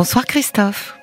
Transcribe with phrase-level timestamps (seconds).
[0.00, 0.98] Bonsoir Christophe.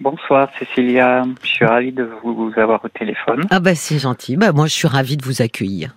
[0.00, 3.44] Bonsoir Cécilia, je suis ravie de vous avoir au téléphone.
[3.50, 5.94] Ah bah c'est gentil, bah moi je suis ravie de vous accueillir.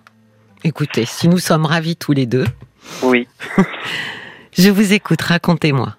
[0.64, 2.44] Écoutez, si nous sommes ravis tous les deux.
[3.04, 3.26] Oui.
[4.52, 5.96] je vous écoute, racontez-moi.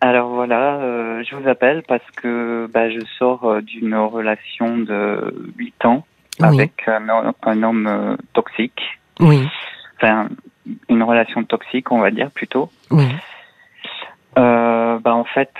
[0.00, 5.34] Alors voilà, euh, je vous appelle parce que bah, je sors euh, d'une relation de
[5.58, 6.06] 8 ans
[6.40, 8.80] avec un, homme euh, toxique.
[9.18, 9.44] Oui.
[9.96, 10.28] Enfin,
[10.88, 12.70] une relation toxique, on va dire plutôt.
[12.92, 13.08] Oui.
[14.36, 15.52] Bah en fait,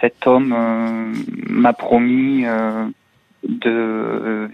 [0.00, 1.14] cet homme
[1.48, 2.44] m'a promis
[3.42, 4.50] de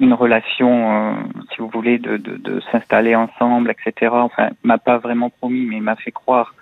[0.00, 1.14] une relation, euh,
[1.52, 4.12] si vous voulez, de, de, de s'installer ensemble, etc.
[4.12, 6.54] Enfin, m'a pas vraiment promis, mais il m'a fait croire.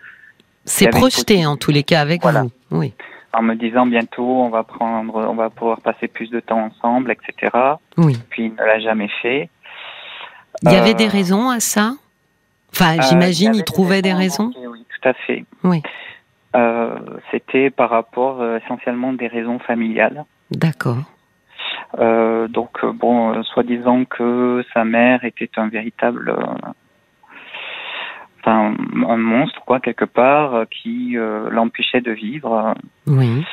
[0.65, 2.95] C'est projeté en tous les cas avec vous, oui.
[3.33, 7.13] En me disant bientôt on va prendre, on va pouvoir passer plus de temps ensemble,
[7.13, 7.55] etc.
[7.99, 8.17] Oui.
[8.31, 9.51] Puis il ne l'a jamais fait.
[10.63, 11.93] Il y avait des euh, raisons à ça?
[12.79, 14.53] Enfin, euh, j'imagine il, trouvait des raisons.
[14.69, 15.45] Oui, tout à fait.
[15.65, 15.83] Oui.
[17.31, 20.25] C'était par rapport essentiellement des raisons familiales.
[20.51, 21.03] D'accord.
[21.99, 26.37] Euh, donc euh, bon, euh, soi-disant que sa mère était un véritable
[28.41, 28.75] enfin
[29.09, 31.17] un monstre quoi quelque part qui
[31.51, 32.75] l'empêchait de vivre.
[33.07, 33.45] Oui.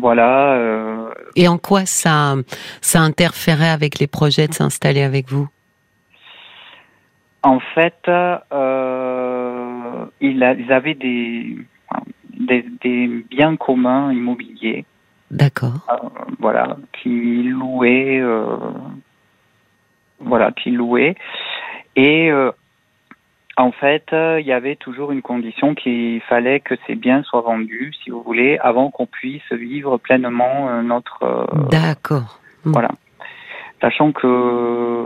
[0.00, 0.58] voilà.
[1.36, 2.34] Et en quoi ça
[2.80, 5.48] ça interférait avec les projets de s'installer avec vous?
[7.42, 8.08] En fait,
[10.20, 11.58] ils, avaient des,
[12.38, 14.84] des, des biens communs immobiliers
[15.32, 15.72] D'accord.
[15.90, 18.56] Euh, voilà, qui louait, euh,
[20.20, 21.16] voilà, qui louait.
[21.96, 22.52] Et euh,
[23.56, 27.94] en fait, il y avait toujours une condition qu'il fallait que ces biens soient vendus,
[28.04, 31.48] si vous voulez, avant qu'on puisse vivre pleinement notre.
[31.70, 32.38] D'accord.
[32.64, 32.90] Voilà
[33.82, 35.04] sachant que euh,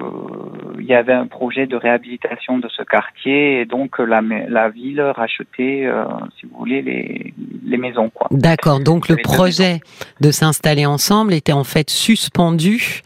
[0.79, 5.01] il y avait un projet de réhabilitation de ce quartier et donc la, la ville
[5.01, 6.05] rachetait, euh,
[6.39, 7.33] si vous voulez, les,
[7.65, 8.11] les maisons.
[8.11, 8.29] Quoi.
[8.31, 9.81] D'accord, donc le projet
[10.21, 13.01] de s'installer ensemble était en fait suspendu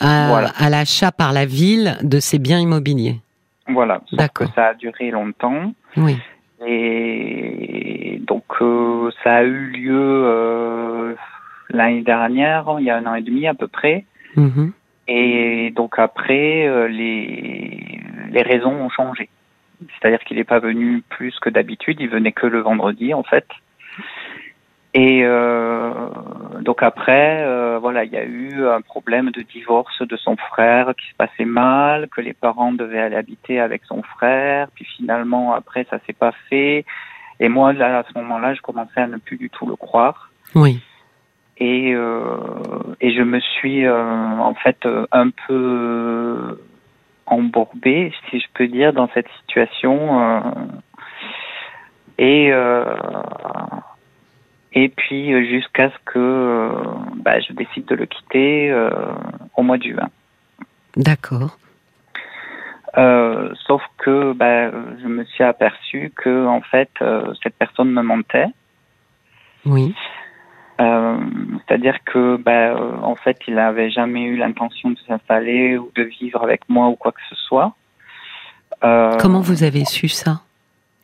[0.00, 3.20] à, à l'achat par la ville de ces biens immobiliers.
[3.68, 4.48] Voilà, d'accord.
[4.54, 5.72] Ça a duré longtemps.
[5.96, 6.18] Oui.
[6.66, 11.16] Et donc euh, ça a eu lieu
[11.70, 14.04] l'année dernière, il y a un an et demi à peu près.
[14.36, 14.70] Mmh.
[15.06, 18.00] Et donc après, euh, les,
[18.30, 19.28] les raisons ont changé.
[19.80, 23.46] C'est-à-dire qu'il n'est pas venu plus que d'habitude, il venait que le vendredi en fait.
[24.94, 25.90] Et euh,
[26.60, 30.94] donc après, euh, voilà, il y a eu un problème de divorce de son frère
[30.96, 35.52] qui se passait mal, que les parents devaient aller habiter avec son frère, puis finalement
[35.52, 36.84] après ça s'est pas fait.
[37.40, 40.30] Et moi là à ce moment-là, je commençais à ne plus du tout le croire.
[40.54, 40.80] Oui
[41.58, 42.36] et euh,
[43.00, 46.58] et je me suis euh, en fait euh, un peu
[47.26, 50.42] embourbée, si je peux dire, dans cette situation.
[52.18, 52.52] et
[54.76, 56.70] et puis jusqu'à ce que
[57.16, 58.74] bah, je décide de le quitter
[59.56, 60.10] au mois de juin.
[60.96, 61.56] D'accord.
[63.66, 64.70] sauf que bah,
[65.02, 66.90] je me suis aperçu que en fait
[67.42, 68.48] cette personne me mentait.
[69.64, 69.94] Oui.
[71.74, 75.90] Euh, c'est-à-dire que, ben, euh, en fait, il n'avait jamais eu l'intention de s'installer ou
[75.94, 77.74] de vivre avec moi ou quoi que ce soit.
[78.84, 80.42] Euh, Comment vous avez su ça?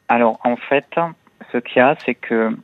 [0.08, 0.86] Alors, en fait,
[1.52, 2.56] ce qu'il y a, c'est que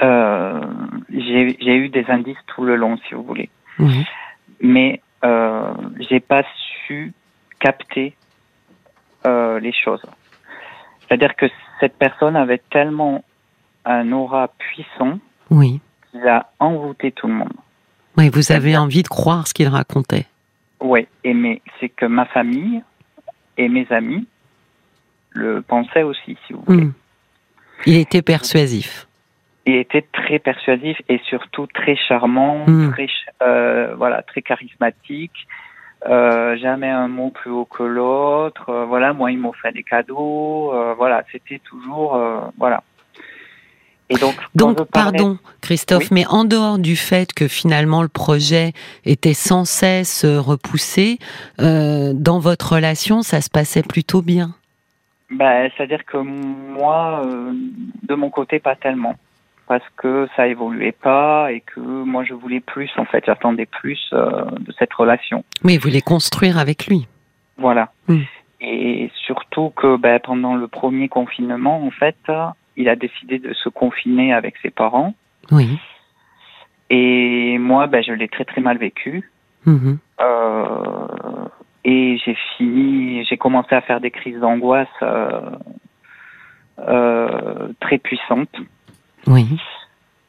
[0.00, 3.48] j'ai eu des indices tout le long, si vous voulez.
[4.60, 5.72] Mais euh,
[6.08, 6.42] j'ai pas
[6.86, 7.12] su
[7.60, 8.14] capter
[9.24, 10.04] les choses.
[11.00, 11.46] C'est-à-dire que
[11.80, 13.24] cette personne avait tellement
[13.86, 15.18] un aura puissant
[15.50, 15.80] oui.
[16.14, 17.52] Il a envoûté tout le monde.
[18.16, 20.26] Oui, vous avez envie de croire ce qu'il racontait.
[20.80, 22.82] Oui, mais c'est que ma famille
[23.56, 24.26] et mes amis
[25.30, 26.84] le pensaient aussi, si vous voulez.
[26.84, 26.92] Hmm.
[27.86, 29.08] Il était persuasif.
[29.66, 32.92] Il était très persuasif et surtout très charmant, hmm.
[32.92, 33.08] très,
[33.42, 35.48] euh, voilà, très charismatique.
[36.06, 38.68] Euh, jamais un mot plus haut que l'autre.
[38.68, 40.72] Euh, voilà, moi, il m'a fait des cadeaux.
[40.96, 42.20] voilà, c'était toujours,
[42.58, 42.82] voilà
[44.54, 48.72] donc, pardon, Christophe, mais en dehors du fait que finalement le projet
[49.04, 51.18] était sans cesse repoussé,
[51.60, 54.54] euh, dans votre relation, ça se passait plutôt bien?
[55.30, 57.52] Bah, c'est-à-dire que moi, euh,
[58.02, 59.14] de mon côté, pas tellement,
[59.66, 62.90] parce que ça évoluait pas et que moi, je voulais plus.
[62.96, 65.44] En fait, j'attendais plus euh, de cette relation.
[65.64, 67.08] Oui, vous voulez construire avec lui?
[67.56, 67.92] Voilà.
[68.60, 72.16] Et surtout que bah, pendant le premier confinement, en fait,
[72.76, 75.14] il a décidé de se confiner avec ses parents.
[75.50, 75.78] Oui.
[76.90, 79.30] Et moi, ben, je l'ai très très mal vécu.
[79.66, 79.98] Mhm.
[80.20, 81.06] Euh,
[81.84, 84.88] et j'ai fini, j'ai commencé à faire des crises d'angoisse
[87.80, 88.56] très puissantes.
[89.26, 89.46] Oui.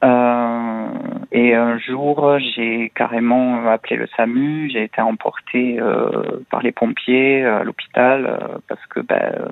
[0.04, 0.88] Euh,
[1.32, 4.70] et un jour, j'ai carrément appelé le SAMU.
[4.72, 9.50] J'ai été emportée euh, par les pompiers à l'hôpital euh, parce que ben,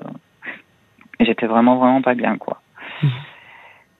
[1.20, 2.60] j'étais vraiment vraiment pas bien quoi.
[3.02, 3.08] Mmh.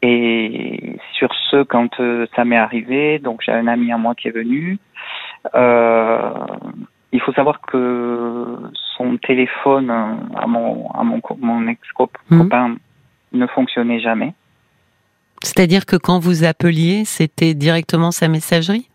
[0.02, 1.88] Et sur ce, quand
[2.36, 4.78] ça m'est arrivé, donc j'ai un ami à moi qui est venu.
[5.54, 8.58] il faut savoir que
[8.96, 12.38] son téléphone à mon à mon, mon ex mmh.
[12.38, 12.76] copain
[13.32, 14.34] ne fonctionnait jamais.
[15.44, 18.88] C'est-à-dire que quand vous appeliez, c'était directement sa messagerie?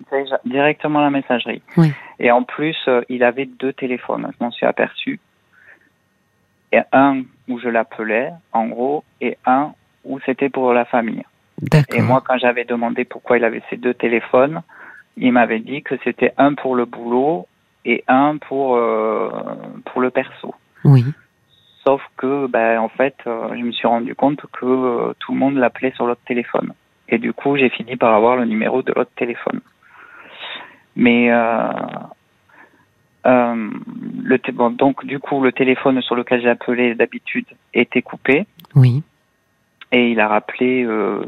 [0.45, 1.61] Directement la messagerie.
[1.77, 1.91] Oui.
[2.19, 5.19] Et en plus, euh, il avait deux téléphones, je m'en suis aperçu.
[6.71, 9.73] Et un où je l'appelais, en gros, et un
[10.09, 11.23] où c'était pour la famille.
[11.93, 14.61] Et moi, quand j'avais demandé pourquoi il avait ces deux téléphones,
[15.17, 17.47] il m'avait dit que c'était un pour le boulot
[17.85, 19.29] et un pour, euh,
[19.85, 20.55] pour le perso.
[20.83, 21.05] Oui.
[21.85, 25.39] Sauf que, ben, en fait, euh, je me suis rendu compte que euh, tout le
[25.39, 26.73] monde l'appelait sur l'autre téléphone.
[27.07, 29.61] Et du coup, j'ai fini par avoir le numéro de l'autre téléphone.
[30.95, 31.29] Mais
[33.25, 38.45] le bon, donc du coup, le téléphone sur lequel j'ai appelé d'habitude était coupé.
[38.75, 39.03] Oui.
[39.91, 40.87] Et il a rappelé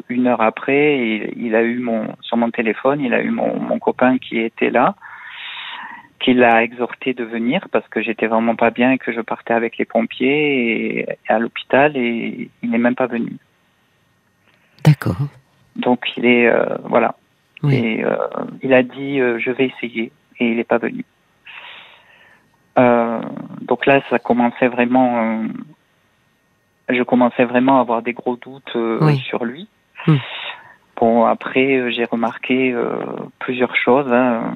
[0.10, 1.00] une heure après.
[1.00, 4.40] Et il a eu mon sur mon téléphone, il a eu mon, mon copain qui
[4.40, 4.96] était là
[6.22, 9.54] qui l'a exhorté de venir parce que j'étais vraiment pas bien et que je partais
[9.54, 13.38] avec les pompiers et, à l'hôpital et il n'est même pas venu.
[14.84, 15.18] D'accord.
[15.76, 17.16] Donc il est euh, voilà.
[17.70, 18.18] Et euh,
[18.64, 21.06] il a dit euh, je vais essayer et il n'est pas venu.
[22.76, 25.44] donc là ça commençait vraiment
[26.94, 28.78] je commençais vraiment à avoir des gros doutes
[29.24, 29.68] sur lui.
[30.08, 30.18] Hmm.
[30.98, 32.76] Bon après j'ai remarqué
[33.40, 34.12] plusieurs choses.
[34.12, 34.54] Hein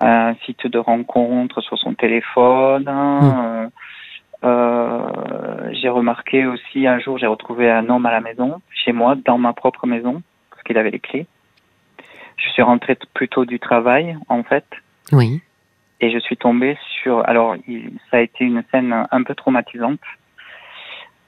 [0.00, 2.84] un site de rencontre sur son téléphone.
[2.88, 3.70] Hmm.
[4.44, 9.14] Euh, j'ai remarqué aussi un jour, j'ai retrouvé un homme à la maison, chez moi,
[9.14, 11.26] dans ma propre maison, parce qu'il avait les clés.
[12.36, 14.66] Je suis rentrée plutôt du travail, en fait.
[15.12, 15.40] Oui.
[16.00, 17.26] Et je suis tombée sur.
[17.26, 17.56] Alors,
[18.10, 20.00] ça a été une scène un peu traumatisante.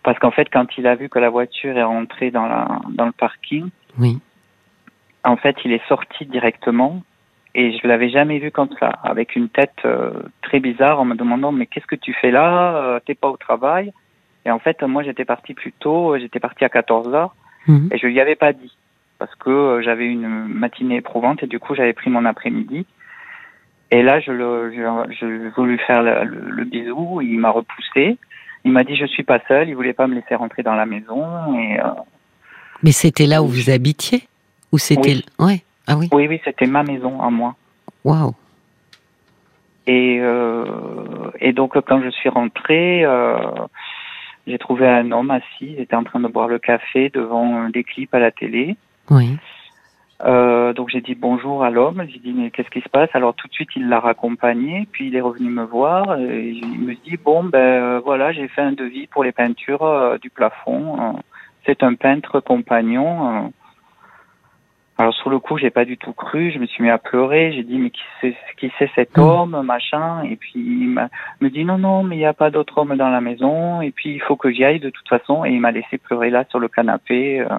[0.07, 3.07] Parce qu'en fait, quand il a vu que la voiture est rentrée dans, la, dans
[3.07, 4.21] le parking, oui.
[5.25, 7.03] en fait, il est sorti directement
[7.57, 10.13] et je l'avais jamais vu comme ça, avec une tête euh,
[10.43, 12.77] très bizarre, en me demandant mais qu'est-ce que tu fais là?
[12.77, 13.93] Euh, T'es pas au travail?
[14.45, 17.31] Et en fait, moi j'étais parti plus tôt, j'étais parti à 14 h
[17.67, 17.89] mhm.
[17.91, 18.77] et je lui avais pas dit
[19.19, 22.87] parce que euh, j'avais une matinée éprouvante et du coup j'avais pris mon après-midi.
[23.91, 28.19] Et là, je, le, je, voulu faire le, bisou, il m'a repoussé.
[28.67, 30.87] Il m'a dit je suis pas seul, il voulait pas me laisser rentrer dans la
[30.87, 31.57] maison.
[31.57, 31.79] Et,
[32.83, 34.25] Mais c'était là où vous habitiez
[34.73, 35.63] Ou c'était ouais.
[35.87, 37.55] Ah oui Oui, oui, c'était ma maison à moi.
[38.05, 38.35] Waouh
[39.87, 40.65] et, euh,
[41.41, 43.37] et donc, quand je suis rentrée, euh,
[44.47, 47.85] j'ai trouvé un homme assis, il était en train de boire le café devant des
[47.85, 48.77] clips à la télé.
[49.11, 49.37] Oui.
[50.25, 53.11] Euh, donc j'ai dit bonjour à l'homme, j'ai dit mais qu'est-ce qui se passe?
[53.13, 56.81] Alors tout de suite il l'a raccompagné, puis il est revenu me voir et il
[56.81, 61.17] me dit bon ben voilà j'ai fait un devis pour les peintures du plafond.
[61.67, 63.53] c'est un peintre compagnon.
[64.99, 66.51] Alors sur le coup, j'ai pas du tout cru.
[66.51, 67.53] Je me suis mis à pleurer.
[67.53, 69.21] J'ai dit mais qui c'est qui c'est cet hmm.
[69.21, 70.23] homme, machin?
[70.23, 70.89] Et puis il
[71.41, 73.83] me dit non non, mais il n'y a pas d'autre homme dans la maison.
[73.83, 75.45] Et puis il faut que j'y aille de toute façon.
[75.45, 77.41] Et il m'a laissé pleurer là sur le canapé.
[77.41, 77.59] Euh.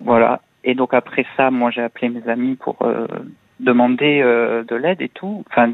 [0.00, 0.40] voilà.
[0.68, 3.08] Et donc après ça, moi j'ai appelé mes amis pour euh,
[3.58, 5.42] demander euh, de l'aide et tout.
[5.50, 5.72] Enfin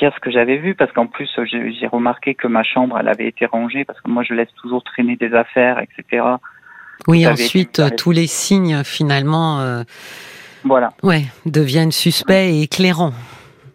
[0.00, 3.28] dire ce que j'avais vu parce qu'en plus j'ai remarqué que ma chambre elle avait
[3.28, 6.34] été rangée parce que moi je laisse toujours traîner des affaires etc
[7.06, 9.82] oui, ensuite, tous les signes, finalement, euh,
[10.64, 10.92] voilà.
[11.02, 13.12] ouais, deviennent suspects et éclairants.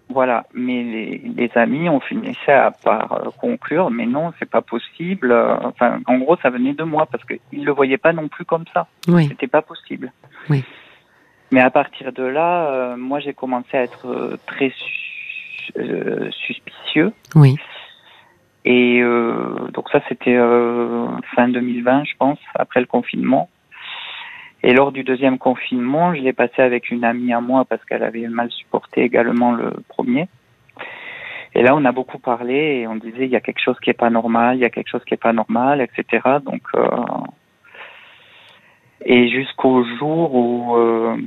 [0.10, 4.62] Voilà, mais les, les amis ont fini ça par euh, conclure, mais non, c'est pas
[4.62, 5.32] possible.
[5.63, 8.66] Enfin, en gros, ça venait de moi parce qu'ils le voyaient pas non plus comme
[8.74, 8.88] ça.
[9.08, 9.28] Oui.
[9.28, 10.12] C'était pas possible.
[10.50, 10.63] Oui.
[11.51, 14.74] Mais à partir de là, euh, moi, j'ai commencé à être très
[16.32, 17.13] suspicieux.
[17.36, 17.56] Oui.
[18.66, 23.50] Et euh, donc ça, c'était euh, fin 2020, je pense, après le confinement.
[24.63, 28.04] Et lors du deuxième confinement, je l'ai passé avec une amie à moi parce qu'elle
[28.04, 30.28] avait mal supporté également le premier.
[31.56, 33.89] Et là, on a beaucoup parlé et on disait il y a quelque chose qui
[33.89, 36.22] est pas normal, il y a quelque chose qui est pas normal, etc.
[36.44, 36.88] Donc, euh,
[39.06, 41.18] et jusqu'au jour où, euh,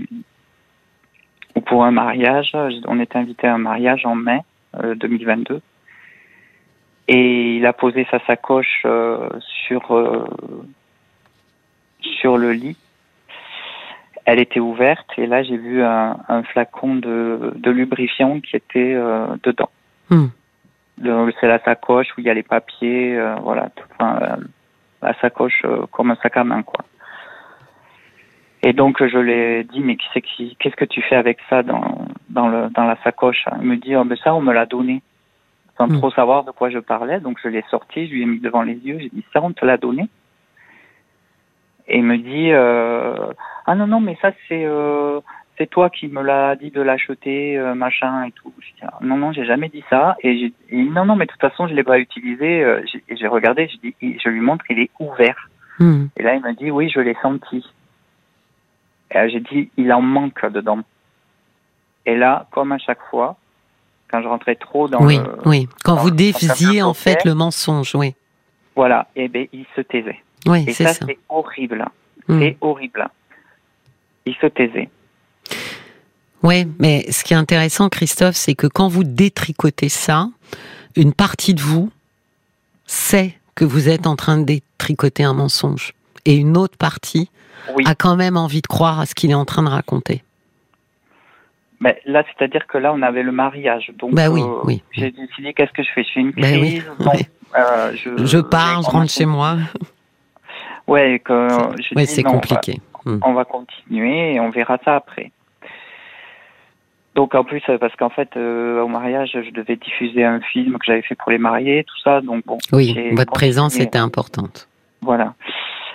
[1.57, 2.53] où, pour un mariage,
[2.87, 4.41] on était invité à un mariage en mai
[4.97, 5.61] 2022.
[7.09, 9.29] Et il a posé sa sacoche euh,
[9.67, 10.25] sur, euh,
[12.01, 12.77] sur le lit.
[14.25, 18.95] Elle était ouverte et là j'ai vu un, flacon de, lubrifiant qui était
[19.43, 19.71] dedans.
[20.11, 20.27] Hmm.
[21.41, 24.39] C'est la sacoche où il y a les papiers, voilà, enfin,
[25.03, 26.85] la sacoche comme un sac à main quoi.
[28.63, 32.49] Et donc je lui ai dit mais qu'est-ce que tu fais avec ça dans dans,
[32.49, 33.45] le, dans la sacoche?
[33.61, 35.03] Il me dit oh, mais ça on me l'a donné
[35.77, 35.99] sans hmm.
[35.99, 37.19] trop savoir de quoi je parlais.
[37.21, 39.53] Donc je l'ai sorti, je lui ai mis devant les yeux, j'ai dit ça on
[39.53, 40.09] te l'a donné.
[41.93, 43.33] Et il me dit euh,
[43.67, 45.21] ah non non mais ça c'est euh,
[45.59, 48.53] c'est toi qui me l'as dit de l'acheter euh, machin et tout.
[48.59, 51.31] Dit, ah, non non j'ai jamais dit ça et j'ai dit non non mais de
[51.31, 52.65] toute façon je l'ai pas utilisé.
[52.65, 55.49] Euh, j'ai regardé, je dis je lui montre il est ouvert.
[55.79, 56.07] Hmm.
[56.17, 57.65] Et là il me dit oui je l'ai senti.
[59.15, 60.81] Et j'ai dit, il en manque dedans.
[62.07, 63.37] Et là, comme à chaque fois,
[64.11, 68.15] quand je rentrais trop dans oui, Oui, quand vous défisiez en fait le mensonge, oui.
[68.75, 70.19] Voilà, et eh bien il se taisait.
[70.47, 71.85] Oui, et ça, c'est horrible.
[72.29, 72.41] Hmm.
[72.41, 73.09] C'est horrible.
[74.27, 74.89] Il se taisait.
[76.43, 80.29] Oui, mais ce qui est intéressant, Christophe, c'est que quand vous détricotez ça,
[80.97, 81.91] une partie de vous
[82.87, 85.93] sait que vous êtes en train de détricoter un mensonge.
[86.25, 87.31] Et une autre partie
[87.85, 90.23] a quand même envie de croire à ce qu'il est en train de raconter.
[91.81, 93.93] Mais là, c'est-à-dire que là, on avait le mariage.
[93.99, 94.83] Donc, bah oui, euh, oui.
[94.93, 96.05] j'ai décidé qu'est-ce que je fais?
[96.05, 96.85] Je fais une bah crise.
[97.59, 99.59] Euh, je, je, pars, je rentre chez moi.
[100.87, 101.49] Ouais, que
[102.05, 102.81] c'est compliqué.
[103.05, 103.19] Hmm.
[103.25, 105.33] On va, continuer et on verra ça après.
[107.15, 110.87] Donc en plus, euh, parce qu'en fait, au mariage, je devais diffuser un film que
[110.87, 112.21] j'avais fait pour les mariés, tout ça.
[112.21, 112.59] Donc bon.
[112.73, 114.69] Oui, votre présence était importante.
[115.01, 115.35] Voilà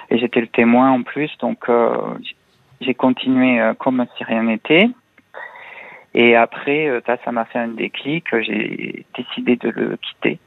[0.09, 1.95] et j'étais le témoin en plus, donc euh,
[2.81, 4.89] j'ai continué euh, comme si rien n'était.
[6.13, 10.39] Et après, euh, ça m'a fait un déclic, j'ai décidé de le quitter.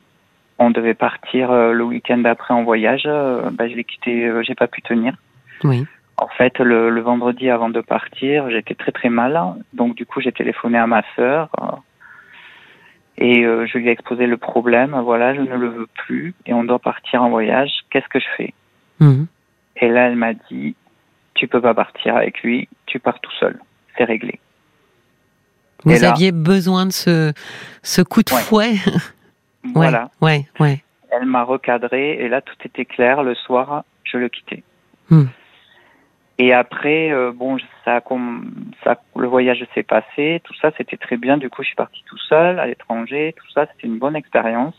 [0.62, 4.82] On devait partir le week-end d'après en voyage, bah, je l'ai quitté, j'ai pas pu
[4.82, 5.14] tenir.
[5.64, 5.86] Oui.
[6.18, 9.40] En fait, le, le, vendredi avant de partir, j'étais très très mal,
[9.72, 11.48] donc du coup j'ai téléphoné à ma sœur
[13.16, 14.98] et je lui ai exposé le problème.
[15.02, 17.70] Voilà, je ne le veux plus et on doit partir en voyage.
[17.90, 18.54] Qu'est-ce que je fais?
[19.00, 19.24] Mmh.
[19.76, 20.74] Et là, elle m'a dit,
[21.34, 23.58] tu peux pas partir avec lui, tu pars tout seul,
[23.96, 24.40] c'est réglé.
[25.84, 27.32] Vous aviez besoin de ce,
[27.82, 28.74] ce coup de fouet?
[29.64, 30.10] voilà.
[30.20, 30.82] Ouais, ouais.
[31.10, 33.22] Elle m'a recadré et là, tout était clair.
[33.22, 34.62] Le soir, je le quittais.
[35.10, 35.26] Hmm.
[36.38, 38.00] Et après, euh, bon, ça,
[38.82, 41.36] ça, le voyage s'est passé, tout ça, c'était très bien.
[41.36, 44.74] Du coup, je suis partie tout seul à l'étranger, tout ça, c'était une bonne expérience.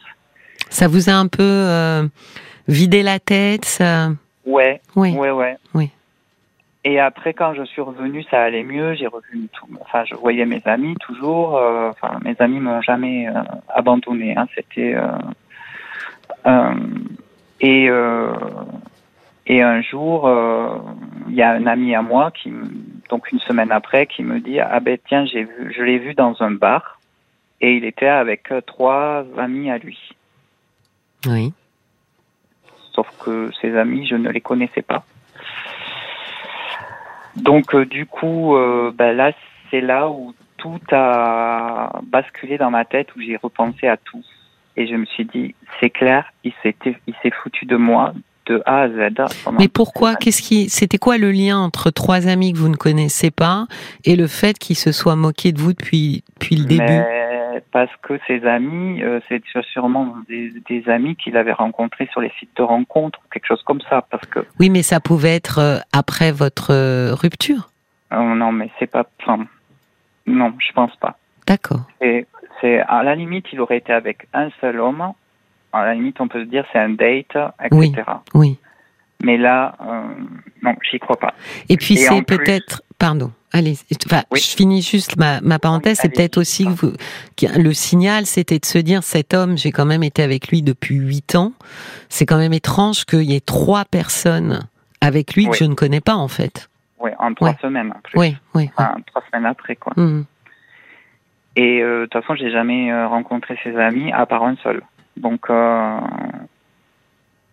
[0.69, 2.07] Ça vous a un peu euh,
[2.67, 4.09] vidé la tête ça...
[4.43, 4.81] Ouais.
[4.95, 5.11] Oui.
[5.11, 5.57] Ouais, ouais.
[5.75, 5.91] Oui.
[6.83, 8.95] Et après, quand je suis revenue, ça allait mieux.
[8.95, 9.67] J'ai revu tout.
[9.81, 11.57] Enfin, je voyais mes amis toujours.
[11.57, 14.35] Euh, enfin, mes amis m'ont jamais euh, abandonné.
[14.35, 14.47] Hein.
[14.55, 14.95] C'était.
[16.45, 16.73] Euh,
[17.59, 17.89] et
[19.47, 20.29] et un jour,
[21.27, 22.51] il y a un ami à moi qui,
[23.09, 26.13] donc une semaine après, qui me dit ah ben tiens, j'ai vu, je l'ai vu
[26.13, 26.99] dans un bar
[27.59, 29.99] et il était avec trois amis à lui.
[31.27, 31.53] Oui
[32.93, 35.03] sauf que ses amis, je ne les connaissais pas.
[37.35, 39.31] Donc euh, du coup, euh, ben là,
[39.69, 44.23] c'est là où tout a basculé dans ma tête, où j'ai repensé à tout.
[44.77, 48.13] Et je me suis dit, c'est clair, il s'est, il s'est foutu de moi
[48.47, 49.13] de A à Z.
[49.59, 50.15] Mais pourquoi?
[50.15, 53.67] Qu'est-ce qui C'était quoi le lien entre trois amis que vous ne connaissez pas
[54.05, 57.01] et le fait qu'il se soit moqué de vous depuis, depuis le début?
[57.71, 59.41] Parce que ses amis, euh, c'est
[59.71, 64.03] sûrement des, amis qu'il avait rencontrés sur les sites de rencontres, quelque chose comme ça,
[64.09, 64.39] parce que.
[64.59, 67.69] Oui, mais ça pouvait être euh, après votre euh, rupture.
[68.11, 69.05] non, mais c'est pas.
[69.21, 69.45] Enfin,
[70.25, 71.17] non, je pense pas.
[71.47, 71.81] D'accord.
[71.99, 75.13] C'est à la limite, il aurait été avec un seul homme.
[75.73, 77.71] À la limite, on peut se dire c'est un date, etc.
[77.71, 77.93] Oui.
[78.35, 78.59] oui.
[79.23, 79.75] Mais là,
[80.61, 81.33] non, j'y crois pas.
[81.69, 83.31] Et puis c'est peut-être, pardon.
[83.51, 85.97] Allez, je finis juste ma, ma parenthèse.
[86.01, 86.93] c'est peut-être aussi que, vous,
[87.57, 90.95] le signal, c'était de se dire cet homme, j'ai quand même été avec lui depuis
[90.95, 91.51] huit ans.
[92.09, 94.67] C'est quand même étrange qu'il y ait trois personnes
[95.01, 96.69] avec lui que je ne connais pas en fait.
[96.99, 97.91] Oui, en trois semaines.
[98.13, 98.69] Oui, oui.
[98.75, 99.93] trois semaines après quoi.
[99.95, 100.23] Mmh.
[101.55, 104.83] Et euh, de toute façon, j'ai jamais euh, rencontré ses amis à part un seul.
[105.17, 105.99] Donc, euh,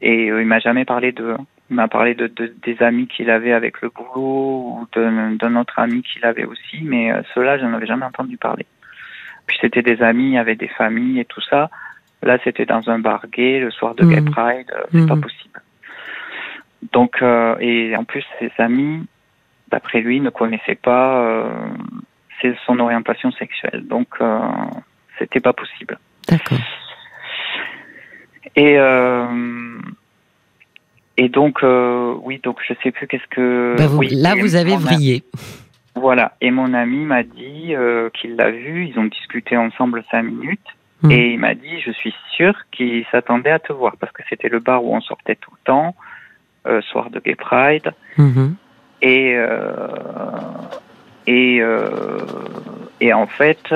[0.03, 1.37] et il m'a jamais parlé de
[1.71, 6.03] il m'a parlé de, des amis qu'il avait avec le boulot ou d'un autre ami
[6.03, 8.67] qu'il avait aussi, mais euh, ceux-là, je n'en avais jamais entendu parler.
[9.47, 11.71] Puis c'était des amis avec des familles et tout ça.
[12.23, 14.31] Là, c'était dans un bar gay le soir de Gay mmh.
[14.31, 15.21] Pride, euh, c'est pas mmh.
[15.21, 15.63] possible.
[16.93, 19.07] Donc, euh, et en plus, ses amis,
[19.69, 21.51] d'après lui, ne connaissaient pas euh,
[22.67, 23.87] son orientation sexuelle.
[23.87, 24.39] Donc, euh,
[25.19, 25.99] c'était pas possible.
[26.29, 26.59] D'accord.
[28.57, 29.27] Et euh,
[31.19, 33.75] Et donc, euh, oui, donc je sais plus qu'est-ce que.
[33.77, 35.25] Bah, oui, là, vous avez vrillé.
[35.97, 36.37] Voilà.
[36.41, 38.87] Et mon ami m'a dit euh, qu'il l'a vu.
[38.87, 40.61] Ils ont discuté ensemble cinq minutes.
[41.03, 41.11] Hmm.
[41.11, 44.49] Et il m'a dit, je suis sûr qu'il s'attendait à te voir parce que c'était
[44.49, 45.97] le bar où on sortait tout le temps,
[46.69, 47.93] euh, soir de Gay Pride.
[48.17, 48.55] Mhm.
[49.03, 49.37] Et
[51.27, 51.61] et
[53.01, 53.75] et en fait,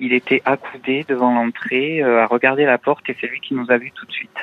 [0.00, 3.78] il était accoudé devant l'entrée à regarder la porte et c'est lui qui nous a
[3.78, 4.38] vus tout de suite.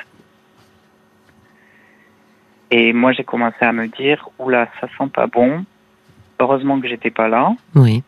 [2.70, 5.64] Et moi, j'ai commencé à me dire, oula, ça sent pas bon.
[6.40, 7.52] Heureusement que j'étais pas là.
[7.74, 8.02] Oui.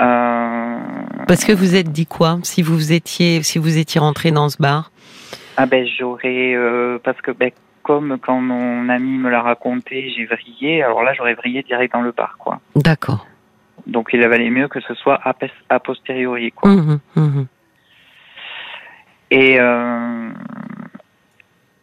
[0.00, 0.78] Euh,
[1.26, 4.56] Parce que vous êtes dit quoi si vous étiez si vous étiez rentré dans ce
[4.58, 4.92] bar?
[5.56, 7.50] Ah ben j'aurais euh, parce que ben
[7.82, 10.82] comme quand mon ami me l'a raconté, j'ai vrillé.
[10.82, 12.60] Alors là, j'aurais vrillé direct dans le bar, quoi.
[12.76, 13.26] D'accord.
[13.86, 16.70] Donc il valait mieux que ce soit a, posteriori, quoi.
[16.70, 17.46] Mhm, mhm.
[19.30, 20.28] Et euh,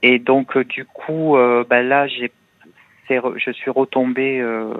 [0.07, 2.31] et donc euh, du coup, euh, ben là, j'ai
[3.09, 4.71] je suis retombée euh,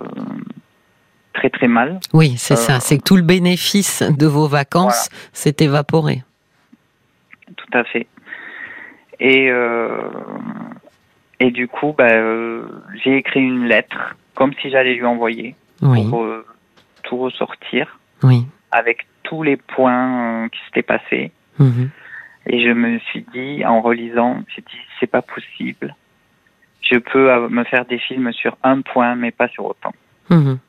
[1.34, 2.00] très très mal.
[2.13, 2.79] Oui, c'est ça.
[2.79, 6.24] C'est que tout le bénéfice de vos vacances s'est évaporé.
[7.58, 8.08] Tout à fait.
[9.20, 9.50] Et
[11.39, 12.63] et du coup, euh,
[13.03, 16.25] j'ai écrit une lettre comme si j'allais lui envoyer Oui, pour
[17.03, 18.00] tout ressortir.
[18.24, 18.46] oui.
[18.72, 21.32] avec tous les points qui s'étaient passés.
[21.58, 21.89] Mhm.
[22.48, 25.96] Et je me suis dit, en relisant, j'ai dit, c'est pas possible.
[26.82, 29.94] Je peux me faire des films sur un point, mais pas sur autant.
[30.30, 30.60] Mhm.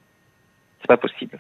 [0.81, 1.39] C'est pas possible.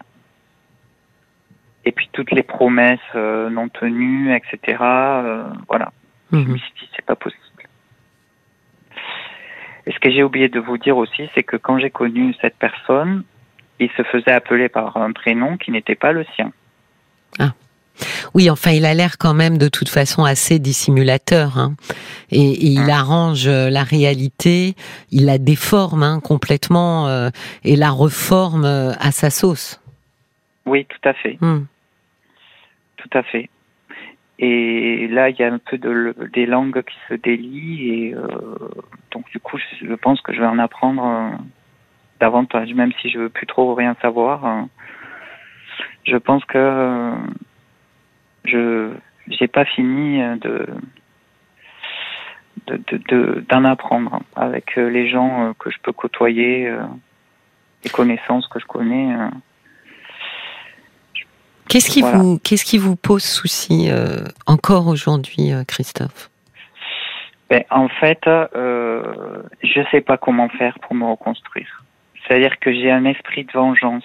[1.85, 4.79] Et puis toutes les promesses euh, non tenues, etc.
[4.83, 5.93] euh, voilà.
[6.33, 6.59] Je me Mhm.
[6.59, 7.43] suis dit, c'est pas possible.
[9.87, 12.57] Et ce que j'ai oublié de vous dire aussi, c'est que quand j'ai connu cette
[12.57, 13.23] personne,
[13.79, 16.53] il se faisait appeler par un prénom qui n'était pas le sien.
[18.35, 21.59] Oui, enfin, il a l'air quand même de toute façon assez dissimulateur.
[21.59, 21.75] hein.
[22.31, 24.75] Et, et il arrange euh, la réalité,
[25.11, 27.31] il la déforme hein, complètement euh,
[27.65, 29.81] et la reforme euh, à sa sauce.
[30.67, 31.39] Oui, tout à fait.
[31.41, 31.65] Hmm.
[32.97, 33.49] Tout à fait.
[34.39, 38.29] Et là, il y a un peu de, des langues qui se délient et euh,
[39.13, 41.37] donc du coup, je, je pense que je vais en apprendre euh,
[42.21, 44.45] davantage, même si je veux plus trop rien savoir.
[44.45, 44.63] euh,
[46.05, 47.13] je pense que
[48.49, 48.93] je
[49.29, 50.67] j'ai pas fini de
[52.67, 56.83] de- de- de- d'en apprendre avec euh, les gens euh, que je peux côtoyer, euh,
[57.85, 59.15] les connaissances que je connais.
[61.69, 62.19] Qu'est-ce qui Voilà.
[62.19, 66.31] vous qu'est-ce qui vous pose souci euh, encore aujourd'hui, Christophe?
[67.51, 71.85] Ben, en fait, euh, je sais pas comment faire pour me reconstruire.
[72.27, 74.03] C'est-à-dire que j'ai un esprit de vengeance.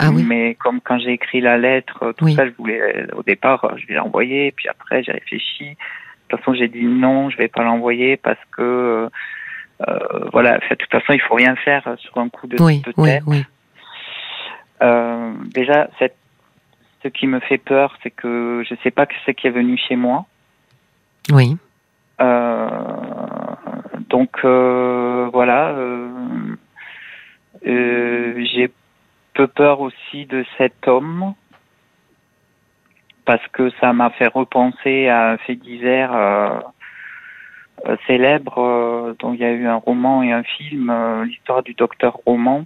[0.00, 0.24] Ah oui.
[0.26, 2.34] Mais comme quand j'ai écrit la lettre, tout Oui.
[2.34, 5.70] ça, je voulais, au départ, je vais l'envoyer, puis après, j'ai réfléchi.
[5.70, 5.76] De
[6.28, 9.08] toute façon, j'ai dit non, je vais pas l'envoyer parce que,
[9.86, 9.98] euh,
[10.32, 13.08] voilà, de toute façon, il faut rien faire sur un coup de, Oui, de oui,
[13.08, 13.22] tête.
[13.26, 13.44] oui.
[14.82, 16.16] Euh, déjà, cette,
[17.02, 19.96] ce qui me fait peur, c'est que je sais pas c'est qui est venu chez
[19.96, 20.26] moi.
[21.32, 21.56] Oui.
[22.20, 22.68] Euh,
[24.08, 26.08] donc euh, voilà, euh,
[27.66, 28.70] euh, j'ai
[29.34, 31.34] peu peur aussi de cet homme
[33.24, 36.60] parce que ça m'a fait repenser à un fait divers euh,
[37.86, 41.62] euh, célèbre euh, dont il y a eu un roman et un film, euh, l'histoire
[41.62, 42.64] du docteur Roman.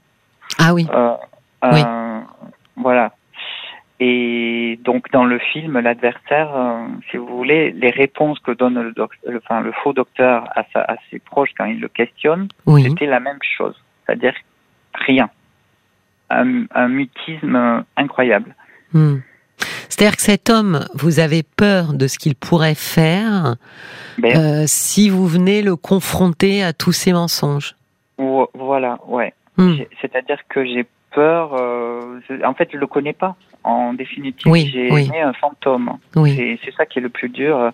[0.59, 0.87] Ah oui.
[1.63, 1.81] Oui.
[2.77, 3.13] Voilà.
[4.01, 6.51] Et donc dans le film, l'adversaire,
[7.11, 10.63] si vous voulez, les réponses que donne le, doc- le- enfin, le faux docteur à,
[10.73, 12.85] sa, à ses proches quand il le questionne, Oui.
[12.85, 13.75] c'était la même chose,
[14.07, 14.35] c'est-à-dire
[14.95, 15.29] rien.
[16.31, 18.55] Un, un mutisme incroyable.
[18.93, 19.17] Hmm.
[19.89, 23.57] C'est-à-dire que cet homme, vous avez peur de ce qu'il pourrait faire
[24.19, 27.75] Mais euh, si vous venez le confronter à tous ces mensonges.
[28.19, 29.33] vo- voilà, ouais.
[29.57, 29.75] Hmm.
[30.01, 31.55] C'est-à-dire que j'ai peur.
[31.55, 33.35] euh, en fait, je le connais pas.
[33.65, 35.11] En définitive, Oui, j'ai oui.
[35.21, 35.99] un fantôme.
[36.15, 37.73] Oui, C'est ça qui est le plus dur.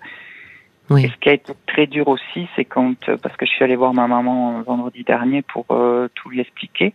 [0.97, 3.75] Et ce qui a été très dur aussi, c'est quand, parce que je suis allé
[3.77, 6.95] voir ma maman vendredi dernier pour euh, tout lui expliquer,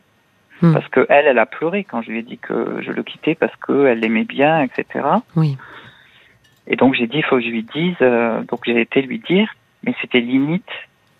[0.61, 0.73] Hmm.
[0.73, 3.35] parce que elle, elle a pleuré quand je lui ai dit que je le quittais
[3.35, 5.05] parce que elle l'aimait bien, etc.
[5.35, 5.57] Oui.
[6.67, 7.95] Et donc j'ai dit, il faut que je lui dise.
[8.01, 9.49] euh, donc j'ai été lui dire,
[9.83, 10.69] mais c'était limite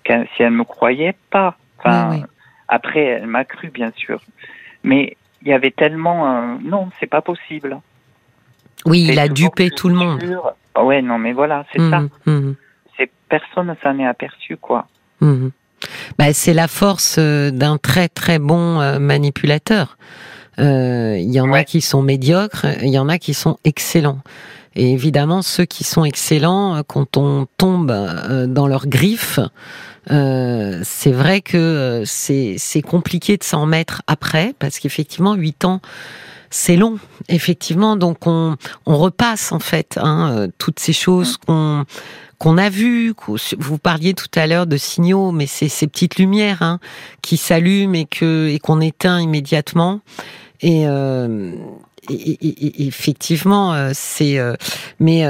[0.04, 1.58] qu'elle- si elle me croyait pas.
[1.80, 2.23] Enfin, Oui, oui.
[2.67, 4.19] après, elle m'a cru bien sûr,
[4.84, 7.80] mais il y avait tellement, euh, non, c'est pas possible.
[8.86, 10.21] Oui, il a dupé tout le monde.
[10.75, 12.02] Ah ouais, non, mais voilà, c'est ça.
[12.02, 12.56] Mhm, mhm,
[12.97, 14.88] C'est personne ne s'en est aperçu, quoi.
[16.17, 19.97] Bah, c'est la force euh, d'un très très bon euh, manipulateur.
[20.60, 24.19] Euh, Il y en a qui sont médiocres, il y en a qui sont excellents.
[24.75, 27.91] Et évidemment, ceux qui sont excellents, quand on tombe
[28.47, 29.39] dans leurs griffes,
[30.08, 35.82] c'est vrai que c'est compliqué de s'en mettre après, parce qu'effectivement, huit ans,
[36.52, 36.99] c'est long,
[37.30, 37.95] effectivement.
[37.95, 41.86] Donc on, on repasse en fait hein, toutes ces choses qu'on
[42.39, 43.13] qu'on a vu.
[43.60, 46.80] Vous parliez tout à l'heure de signaux, mais c'est ces petites lumières hein,
[47.21, 50.02] qui s'allument et qu'on éteint immédiatement.
[50.62, 51.54] Et, euh,
[52.10, 54.39] effectivement, euh, c'est.
[54.39, 54.56] Euh,
[54.99, 55.23] mais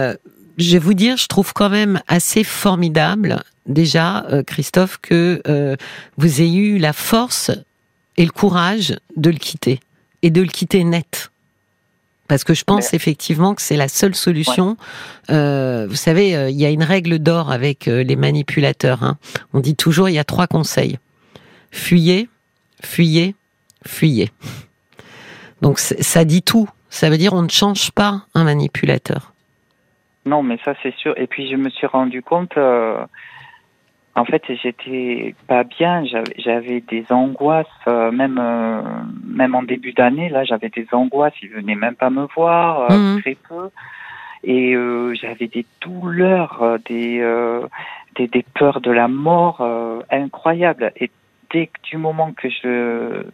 [0.58, 5.42] je vais vous dire, je trouve quand même assez formidable déjà, Christophe, que
[6.18, 7.52] vous ayez eu la force
[8.18, 9.80] et le courage de le quitter
[10.22, 11.32] et de le quitter net.
[12.30, 14.78] Parce que je pense effectivement que c'est la seule solution.
[15.32, 19.04] Euh, vous savez, euh, il y a une règle d'or avec euh, les manipulateurs.
[19.04, 19.18] Hein.
[19.52, 21.00] On dit toujours, il y a trois conseils.
[21.72, 22.30] Fuyez,
[22.84, 23.34] fuyez,
[23.86, 24.30] fuyez.
[25.64, 26.70] Donc ça dit tout.
[26.90, 29.34] Ça veut dire on ne change pas un manipulateur.
[30.26, 31.16] Non, mais ça c'est sûr.
[31.18, 32.54] Et puis je me suis rendu compte,
[34.16, 36.04] en fait, j'étais pas bien.
[36.38, 38.82] J'avais des angoisses, euh, même euh,
[39.26, 40.30] même en début d'année.
[40.30, 41.34] Là, j'avais des angoisses.
[41.42, 43.22] Ils venaient même pas me voir, euh, mhm.
[43.22, 43.70] très peu.
[44.44, 44.74] Et
[45.22, 47.20] j'avais des douleurs, des,
[48.16, 49.62] des, des peurs de la mort
[50.10, 50.94] incroyables.
[50.96, 51.12] Et
[51.52, 53.26] dès du moment que je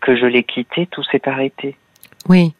[0.00, 1.76] que je l'ai quitté, tout s'est arrêté.
[2.28, 2.54] Oui.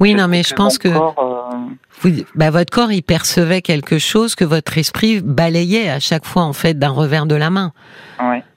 [0.00, 4.44] Oui, non, mais je pense que euh, bah, votre corps, il percevait quelque chose que
[4.44, 7.72] votre esprit balayait à chaque fois, en fait, d'un revers de la main.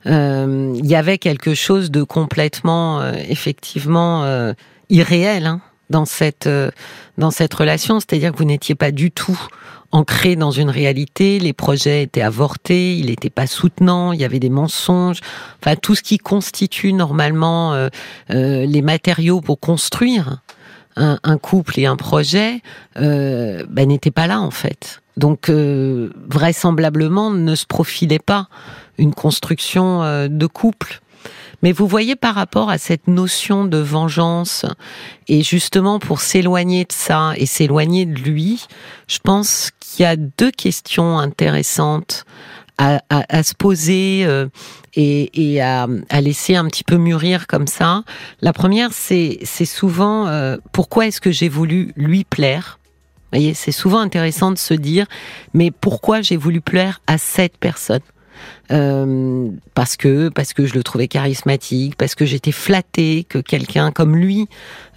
[0.07, 4.25] Euh, il y avait quelque chose de complètement, euh, effectivement,
[4.89, 6.49] irréel hein, dans cette
[7.17, 7.99] dans cette relation.
[7.99, 9.39] C'est-à-dire que vous n'étiez pas du tout
[9.91, 11.39] ancré dans une réalité.
[11.39, 15.21] Les projets étaient avortés, il n'était pas soutenant, il y avait des mensonges.
[15.61, 17.87] Enfin, tout ce qui constitue normalement
[18.29, 20.41] les matériaux pour construire
[20.97, 22.61] un, couple et un projet
[22.97, 25.01] euh, ben, n'était pas là en fait.
[25.15, 28.47] Donc euh, vraisemblablement ne se profilait pas
[28.97, 31.01] une construction euh, de couple.
[31.63, 34.65] Mais vous voyez par rapport à cette notion de vengeance
[35.27, 38.65] et justement pour s'éloigner de ça et s'éloigner de lui,
[39.07, 42.25] je pense qu'il y a deux questions intéressantes
[42.77, 44.47] à, à, se poser euh,
[44.95, 45.87] et, à,
[46.21, 48.03] laisser un petit peu mûrir comme ça.
[48.41, 52.79] La première, c'est souvent euh, pourquoi est-ce que j'ai voulu lui plaire?
[53.33, 55.05] Vous c'est souvent intéressant de se dire,
[55.53, 58.01] mais pourquoi j'ai voulu plaire à cette personne?
[58.71, 63.91] Euh, parce que parce que je le trouvais charismatique, parce que j'étais flattée que quelqu'un
[63.91, 64.47] comme lui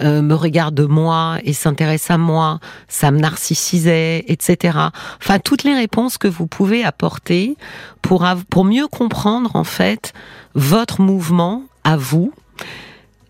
[0.00, 4.78] euh, me regarde moi et s'intéresse à moi, ça me narcissisait, etc.
[5.22, 7.56] Enfin, toutes les réponses que vous pouvez apporter
[8.02, 10.12] pour pour mieux comprendre en fait
[10.54, 12.32] votre mouvement à vous.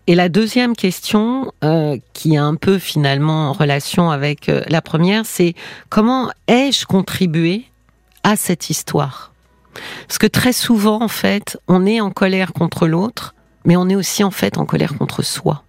[0.07, 5.25] Et la deuxième question, euh, qui est un peu finalement en relation avec la première,
[5.25, 5.53] c'est
[5.89, 7.65] comment ai-je contribué
[8.23, 9.30] à cette histoire?
[10.07, 13.95] Parce que très souvent, en fait, on est en colère contre l'autre, mais on est
[13.95, 15.63] aussi en fait en colère contre soi.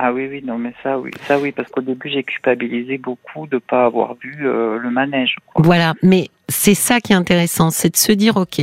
[0.00, 3.48] Ah oui, oui, non, mais ça, oui, ça, oui, parce qu'au début, j'ai culpabilisé beaucoup
[3.48, 5.34] de ne pas avoir vu euh, le manège.
[5.56, 8.60] Voilà, mais c'est ça qui est intéressant, c'est de se dire, ok,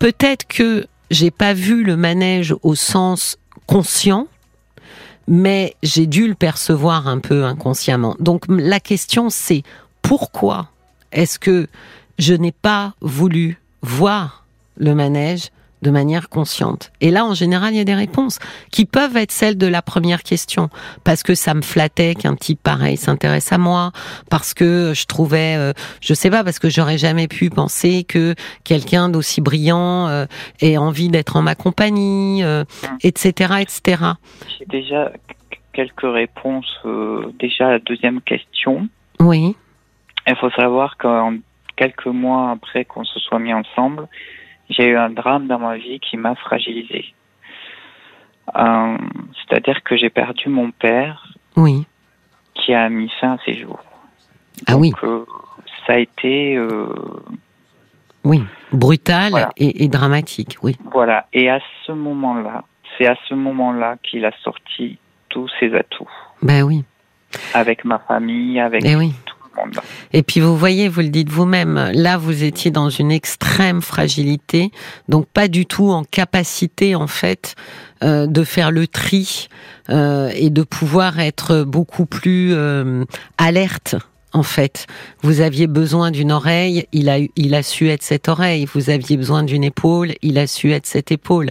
[0.00, 4.26] peut-être que j'ai pas vu le manège au sens conscient,
[5.28, 8.16] mais j'ai dû le percevoir un peu inconsciemment.
[8.18, 9.62] Donc la question, c'est
[10.02, 10.68] pourquoi
[11.12, 11.68] est-ce que
[12.18, 14.44] je n'ai pas voulu voir
[14.76, 15.50] le manège
[15.82, 16.90] de manière consciente.
[17.02, 18.38] Et là, en général, il y a des réponses
[18.72, 20.70] qui peuvent être celles de la première question,
[21.04, 23.92] parce que ça me flattait qu'un type pareil s'intéresse à moi,
[24.30, 28.34] parce que je trouvais, euh, je sais pas, parce que j'aurais jamais pu penser que
[28.64, 30.24] quelqu'un d'aussi brillant euh,
[30.60, 32.42] ait envie d'être en ma compagnie,
[33.02, 34.02] etc., euh, etc.
[34.58, 35.12] J'ai déjà
[35.74, 36.80] quelques réponses.
[37.38, 38.88] déjà, la deuxième question.
[39.20, 39.54] Oui.
[40.26, 41.36] Il faut savoir qu'en
[41.76, 44.08] quelques mois après qu'on se soit mis ensemble,
[44.70, 47.14] j'ai eu un drame dans ma vie qui m'a fragilisé.
[48.56, 48.96] Euh,
[49.34, 51.86] c'est-à-dire que j'ai perdu mon père, oui,
[52.54, 53.82] qui a mis fin à ses jours.
[54.66, 54.92] Ah oui.
[55.02, 55.24] Euh,
[55.86, 56.56] ça a été.
[56.56, 56.88] Euh,
[58.24, 60.76] oui, brutal et, dramatique, oui.
[60.92, 61.26] Voilà.
[61.32, 62.64] Et à ce moment-là,
[62.96, 66.08] c'est à ce moment-là qu'il a sorti tous ses atouts.
[66.42, 66.84] Ben oui.
[67.52, 69.12] Avec ma famille, avec ben oui.
[70.12, 74.70] Et puis vous voyez, vous le dites vous-même, là vous étiez dans une extrême fragilité,
[75.08, 77.54] donc pas du tout en capacité en fait
[78.02, 79.48] euh, de faire le tri
[79.90, 83.04] euh, et de pouvoir être beaucoup plus euh,
[83.38, 83.96] alerte
[84.34, 84.86] en fait.
[85.22, 88.66] Vous aviez besoin d'une oreille, il a, il a su être cette oreille.
[88.74, 91.50] Vous aviez besoin d'une épaule, il a su être cette épaule.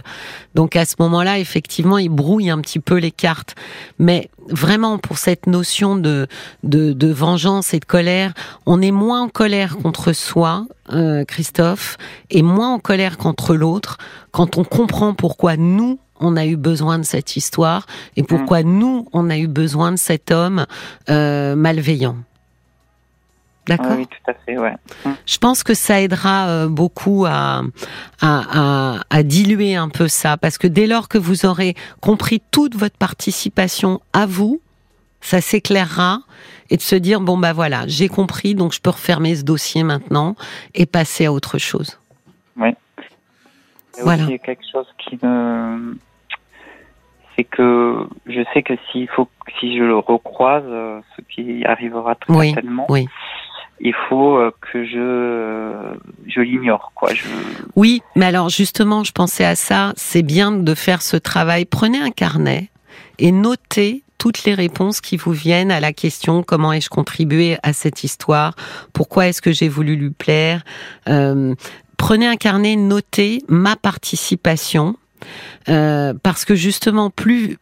[0.54, 3.54] Donc à ce moment-là, effectivement, il brouille un petit peu les cartes.
[3.98, 6.28] Mais vraiment, pour cette notion de,
[6.62, 8.34] de, de vengeance et de colère,
[8.66, 11.96] on est moins en colère contre soi, euh, Christophe,
[12.30, 13.96] et moins en colère contre l'autre
[14.30, 18.78] quand on comprend pourquoi nous, on a eu besoin de cette histoire et pourquoi mm.
[18.78, 20.66] nous, on a eu besoin de cet homme
[21.08, 22.16] euh, malveillant.
[23.66, 24.74] D'accord Oui, tout à fait, ouais.
[25.04, 25.10] Mm.
[25.26, 27.62] Je pense que ça aidera euh, beaucoup à,
[28.20, 32.74] à, à, diluer un peu ça, parce que dès lors que vous aurez compris toute
[32.74, 34.60] votre participation à vous,
[35.20, 36.18] ça s'éclairera
[36.70, 39.82] et de se dire bon bah voilà, j'ai compris, donc je peux refermer ce dossier
[39.82, 40.36] maintenant
[40.74, 41.98] et passer à autre chose.
[42.56, 42.70] Oui.
[44.02, 44.24] Voilà.
[44.24, 45.96] Il quelque chose qui me
[47.36, 52.14] c'est que je sais que s'il faut, si je le recroise, euh, ce qui arrivera
[52.14, 53.06] très certainement, oui.
[53.80, 55.94] Il faut euh, que je,
[56.26, 57.10] je l'ignore, quoi.
[57.76, 59.92] Oui, mais alors justement, je pensais à ça.
[59.96, 61.64] C'est bien de faire ce travail.
[61.64, 62.70] Prenez un carnet
[63.18, 67.74] et notez toutes les réponses qui vous viennent à la question comment ai-je contribué à
[67.74, 68.54] cette histoire,
[68.94, 70.64] pourquoi est-ce que j'ai voulu lui plaire?
[71.10, 71.54] Euh,
[71.98, 74.96] prenez un carnet, notez ma participation
[75.68, 77.58] euh, parce que justement, plus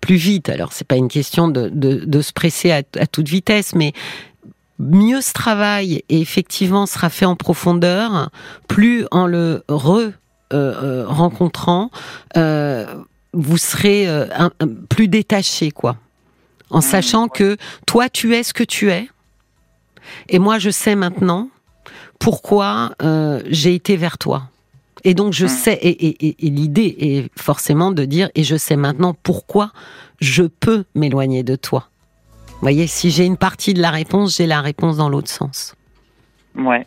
[0.00, 3.92] plus vite, alors c'est pas une question de, de, se presser à, toute vitesse, mais
[4.78, 8.30] mieux ce travail et effectivement sera fait en profondeur,
[8.68, 10.12] plus en le re euh,
[10.52, 11.90] euh, rencontrant,
[12.34, 14.06] vous serez
[14.88, 15.96] plus détaché, quoi.
[16.70, 17.56] En mmh, sachant que
[17.86, 19.08] toi, tu es ce que tu es,
[20.28, 21.48] et moi, je sais maintenant
[22.18, 22.92] pourquoi
[23.50, 24.48] j'ai été vers toi.
[25.04, 29.70] Et donc je sais, et, l'idée est forcément de dire, et je sais maintenant pourquoi
[30.20, 31.88] je peux m'éloigner de toi.
[32.54, 35.74] Vous voyez, si j'ai une partie de la réponse, j'ai la réponse dans l'autre sens.
[36.56, 36.86] Ouais.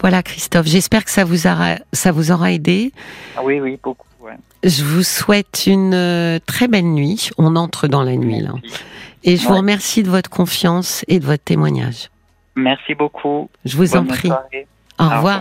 [0.00, 0.66] Voilà, Christophe.
[0.66, 2.92] J'espère que ça vous aura, ça vous aura aidé.
[3.36, 4.06] Ah oui, oui, beaucoup.
[4.20, 4.36] Ouais.
[4.62, 7.30] Je vous souhaite une euh, très belle nuit.
[7.38, 8.52] On entre dans la nuit là.
[9.24, 12.10] Et je vous remercie de votre confiance et de votre témoignage.
[12.54, 13.50] Merci beaucoup.
[13.64, 14.30] Je vous en prie.
[15.00, 15.36] Au revoir.